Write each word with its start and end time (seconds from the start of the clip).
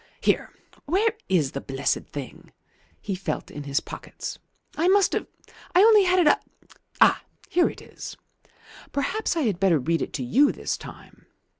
"Here, 0.19 0.51
where 0.85 1.13
is 1.29 1.51
the 1.51 1.61
blessed 1.61 2.07
thing?" 2.07 2.51
He 2.99 3.13
felt 3.13 3.51
in 3.51 3.65
his 3.65 3.79
pockets. 3.79 4.39
"I 4.75 4.87
must 4.87 5.13
have 5.13 5.27
I 5.75 5.81
only 5.83 6.05
had 6.05 6.17
it 6.17 6.25
a 6.25 6.39
Ah, 6.99 7.21
here 7.49 7.69
it 7.69 7.83
is. 7.83 8.17
Perhaps 8.91 9.37
I 9.37 9.41
had 9.41 9.59
better 9.59 9.77
read 9.77 10.01
it 10.01 10.11
to 10.13 10.23
you 10.23 10.51
this 10.51 10.75
time." 10.75 11.27